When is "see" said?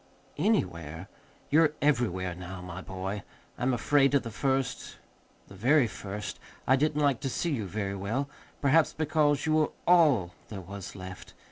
7.29-7.51